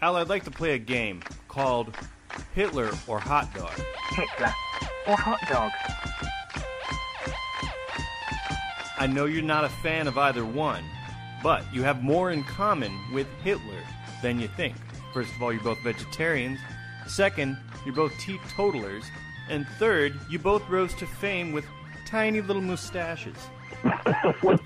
Al, 0.00 0.16
I'd 0.16 0.28
like 0.28 0.44
to 0.44 0.50
play 0.50 0.74
a 0.74 0.78
game 0.78 1.22
called 1.48 1.96
Hitler 2.54 2.90
or 3.06 3.18
Hot 3.18 3.52
Dog. 3.54 3.72
Hitler 4.10 4.52
or 5.08 5.16
hot 5.16 5.40
dog? 5.48 5.72
I 8.98 9.06
know 9.06 9.24
you're 9.24 9.42
not 9.42 9.64
a 9.64 9.68
fan 9.68 10.06
of 10.06 10.18
either 10.18 10.44
one, 10.44 10.84
but 11.42 11.64
you 11.72 11.82
have 11.82 12.02
more 12.02 12.30
in 12.30 12.44
common 12.44 12.92
with 13.12 13.26
Hitler 13.42 13.82
than 14.22 14.40
you 14.40 14.48
think. 14.48 14.76
First 15.14 15.34
of 15.34 15.42
all, 15.42 15.52
you're 15.52 15.62
both 15.62 15.82
vegetarians. 15.82 16.58
Second, 17.06 17.56
you're 17.84 17.94
both 17.94 18.12
teetotalers. 18.18 19.04
And 19.48 19.66
third, 19.78 20.18
you 20.28 20.38
both 20.38 20.68
rose 20.68 20.94
to 20.96 21.06
fame 21.06 21.52
with 21.52 21.64
tiny 22.08 22.40
little 22.40 22.62
mustaches. 22.62 23.36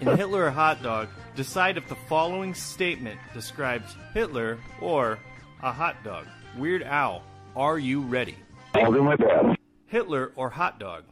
In 0.00 0.16
Hitler 0.16 0.46
or 0.46 0.50
Hot 0.50 0.80
Dog, 0.80 1.08
decide 1.34 1.76
if 1.76 1.88
the 1.88 1.96
following 2.08 2.54
statement 2.54 3.18
describes 3.34 3.96
Hitler 4.14 4.58
or 4.80 5.18
a 5.60 5.72
hot 5.72 5.96
dog. 6.04 6.26
Weird 6.56 6.82
Al, 6.82 7.22
are 7.56 7.78
you 7.78 8.00
ready? 8.00 8.36
I'll 8.74 8.92
do 8.92 9.02
my 9.02 9.16
best. 9.16 9.58
Hitler 9.86 10.32
or 10.36 10.50
hot 10.50 10.78
dog 10.78 11.04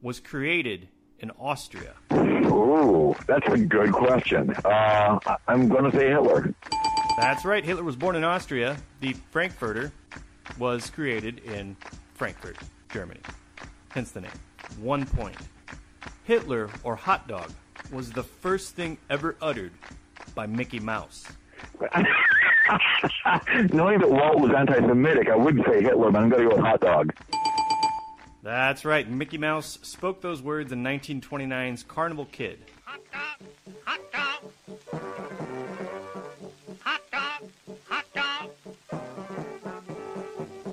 was 0.00 0.20
created 0.20 0.88
in 1.20 1.30
Austria. 1.38 1.94
Ooh, 2.12 3.14
that's 3.26 3.46
a 3.48 3.58
good 3.58 3.92
question. 3.92 4.54
Uh, 4.64 5.18
I'm 5.46 5.68
going 5.68 5.90
to 5.90 5.96
say 5.96 6.08
Hitler. 6.08 6.54
That's 7.18 7.44
right. 7.44 7.64
Hitler 7.64 7.84
was 7.84 7.94
born 7.94 8.16
in 8.16 8.24
Austria. 8.24 8.76
The 9.00 9.12
Frankfurter 9.30 9.92
was 10.58 10.90
created 10.90 11.40
in 11.44 11.76
Frankfurt, 12.14 12.56
Germany. 12.88 13.20
Hence 13.90 14.10
the 14.10 14.22
name. 14.22 14.32
One 14.80 15.06
point. 15.06 15.36
Hitler 16.24 16.70
or 16.82 16.96
hot 16.96 17.28
dog 17.28 17.50
was 17.92 18.10
the 18.10 18.22
first 18.22 18.74
thing 18.74 18.98
ever 19.10 19.36
uttered 19.40 19.72
by 20.34 20.46
Mickey 20.46 20.80
Mouse. 20.80 21.24
Knowing 23.72 24.00
that 24.00 24.10
Walt 24.10 24.40
was 24.40 24.50
anti-Semitic, 24.56 25.28
I 25.28 25.36
wouldn't 25.36 25.66
say 25.66 25.82
Hitler, 25.82 26.10
but 26.10 26.22
I'm 26.22 26.30
going 26.30 26.44
to 26.44 26.48
go 26.48 26.56
with 26.56 26.64
hot 26.64 26.80
dog. 26.80 27.12
That's 28.42 28.84
right. 28.84 29.08
Mickey 29.08 29.38
Mouse 29.38 29.78
spoke 29.82 30.20
those 30.20 30.42
words 30.42 30.72
in 30.72 30.82
1929's 30.82 31.84
Karnival 31.84 32.30
Kid. 32.30 32.58
Hot 32.84 33.00
dog, 33.12 33.48
hot 33.84 34.00
dog. 34.12 34.50
Hot 36.80 37.00
dog, 37.10 37.50
hot 37.88 38.04
dog. 38.14 38.50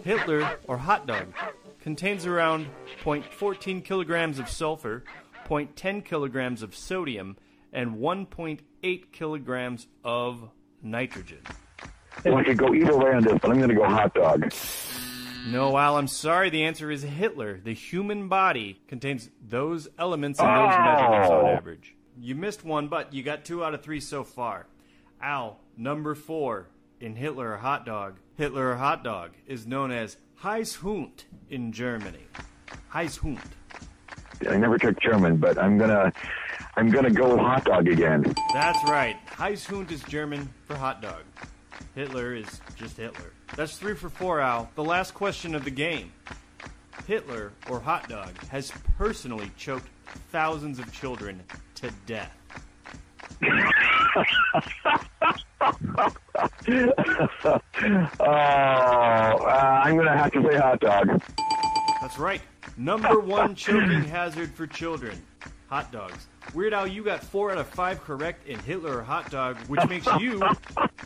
Hitler 0.03 0.58
or 0.67 0.77
hot 0.77 1.08
dog 1.08 1.27
contains 1.81 2.25
around 2.25 2.67
0.14 3.03 3.83
kilograms 3.83 4.39
of 4.39 4.49
sulfur, 4.49 5.03
0.10 5.47 6.03
kilograms 6.06 6.61
of 6.64 6.75
sodium, 6.75 7.38
and 7.73 7.95
1.8 7.95 9.11
kilograms 9.11 9.88
of 10.03 10.50
nitrogen. 10.81 11.42
Well, 12.25 12.38
I 12.38 12.44
could 12.44 12.58
go 12.58 12.73
either 12.73 12.98
way 12.98 13.14
on 13.14 13.23
this, 13.23 13.38
but 13.42 13.50
I'm 13.52 13.58
going 13.58 13.70
to 13.70 13.75
go 13.75 13.86
hot 13.86 14.14
dog. 14.14 14.53
No, 15.48 15.75
Al, 15.78 15.98
I'm 15.98 16.08
sorry. 16.08 16.50
The 16.50 16.64
answer 16.64 16.92
is 16.92 17.02
Hitler. 17.02 17.59
The 17.64 17.73
human 17.73 18.28
body 18.28 18.80
contains 18.88 19.30
those 19.48 19.88
elements 19.98 20.39
and 20.39 20.48
those 20.48 20.73
oh! 20.75 20.83
measurements 20.83 21.30
on 21.31 21.45
Oh. 21.45 21.48
average. 21.48 21.95
You 22.20 22.36
missed 22.36 22.64
one, 22.64 22.89
but 22.89 23.14
you 23.14 23.23
got 23.23 23.45
two 23.45 23.64
out 23.64 23.73
of 23.73 23.81
three 23.81 24.00
so 24.02 24.23
far. 24.23 24.67
Al, 25.22 25.59
number 25.78 26.14
four 26.14 26.67
in 27.00 27.16
Hitler 27.16 27.53
or 27.53 27.58
hot 27.58 27.86
dog. 27.86 28.17
Hitler 28.38 28.72
or 28.72 28.76
hot 28.76 29.03
dog 29.03 29.31
is 29.48 29.66
known 29.66 29.92
as 29.92 30.17
Heißhund 30.44 31.23
in 31.50 31.72
Germany. 31.72 32.28
Heißhund. 32.94 33.39
I 34.50 34.58
never 34.58 34.78
took 34.78 35.00
German, 35.00 35.38
but 35.38 35.58
I'm 35.58 35.78
going 35.78 35.89
to 35.89 36.11
I'm 36.75 36.89
to 36.92 37.09
go 37.11 37.31
with 37.31 37.39
hot 37.39 37.66
dog 37.66 37.88
again. 37.88 38.34
That's 38.53 38.81
right. 38.89 39.17
Heißhund 39.28 39.92
is 39.92 40.02
German 40.03 40.50
for 40.66 40.75
hot 40.75 41.02
dog. 41.02 41.23
Hitler 41.95 42.33
is 42.33 42.61
just 42.75 42.98
Hitler. 42.98 43.33
That's 43.56 43.78
three 43.78 43.95
for 43.95 44.09
four, 44.09 44.39
Al. 44.39 44.70
The 44.75 44.83
last 44.83 45.14
question 45.14 45.53
of 45.56 45.66
the 45.66 45.71
game. 45.71 46.11
Hitler, 47.08 47.52
or 47.70 47.80
hot 47.80 48.08
dog, 48.08 48.30
has 48.48 48.71
personally 48.98 49.52
choked 49.58 49.89
thousands 50.32 50.80
of 50.80 50.92
children 50.94 51.44
to 51.76 51.92
death. 52.05 52.38
Oh, 58.20 58.26
uh, 58.26 59.82
I'm 59.83 59.95
going 59.95 60.05
to 60.08 60.17
have 60.17 60.32
to 60.33 60.44
say 60.49 60.58
hot 60.58 60.80
dog. 60.80 61.21
That's 62.02 62.17
right. 62.17 62.42
Number 62.81 63.19
one 63.19 63.53
choking 63.53 64.03
hazard 64.03 64.55
for 64.55 64.65
children. 64.65 65.21
Hot 65.69 65.92
dogs. 65.92 66.27
Weird 66.55 66.73
Al, 66.73 66.87
you 66.87 67.03
got 67.03 67.23
four 67.23 67.52
out 67.52 67.59
of 67.59 67.67
five 67.67 68.03
correct 68.03 68.47
in 68.47 68.58
Hitler 68.58 68.97
or 68.97 69.03
hot 69.03 69.30
dog, 69.30 69.58
which 69.67 69.87
makes 69.87 70.08
you 70.19 70.42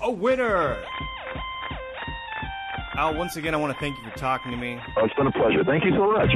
a 0.01 0.09
winner. 0.09 0.81
Al, 2.95 3.13
once 3.15 3.35
again, 3.35 3.53
I 3.53 3.57
want 3.57 3.73
to 3.73 3.79
thank 3.81 3.97
you 3.97 4.09
for 4.09 4.17
talking 4.17 4.51
to 4.51 4.57
me. 4.57 4.79
Oh, 4.95 5.03
it's 5.03 5.13
been 5.15 5.27
a 5.27 5.31
pleasure. 5.33 5.65
Thank 5.65 5.83
you 5.83 5.91
so 5.91 6.09
much. 6.13 6.31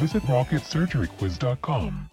Visit 0.00 0.24
RocketSurgeryQuiz.com 0.24 2.10